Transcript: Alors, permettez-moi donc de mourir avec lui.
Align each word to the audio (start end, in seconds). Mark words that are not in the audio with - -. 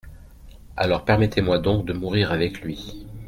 Alors, 0.77 1.05
permettez-moi 1.05 1.59
donc 1.59 1.85
de 1.85 1.93
mourir 1.93 2.31
avec 2.31 2.61
lui. 2.61 3.05